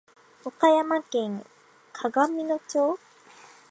[0.45, 1.45] 岡山県
[1.93, 2.97] 鏡野町